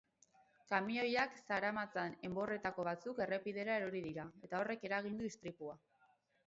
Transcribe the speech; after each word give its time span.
Kamioiak 0.71 1.35
zeramatzan 1.41 2.15
enborretako 2.29 2.89
batzuk 2.91 3.23
errepidera 3.27 3.77
erori 3.83 4.03
dira, 4.09 4.27
eta 4.49 4.63
horrek 4.65 4.91
eragin 4.93 5.23
du 5.23 5.31
istripua. 5.35 5.81